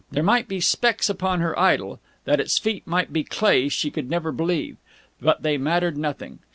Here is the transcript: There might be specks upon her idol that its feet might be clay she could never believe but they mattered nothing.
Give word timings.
There 0.09 0.23
might 0.23 0.47
be 0.47 0.59
specks 0.59 1.11
upon 1.11 1.41
her 1.41 1.59
idol 1.59 1.99
that 2.25 2.39
its 2.39 2.57
feet 2.57 2.87
might 2.87 3.13
be 3.13 3.23
clay 3.23 3.69
she 3.69 3.91
could 3.91 4.09
never 4.09 4.31
believe 4.31 4.77
but 5.21 5.43
they 5.43 5.59
mattered 5.59 5.95
nothing. 5.95 6.39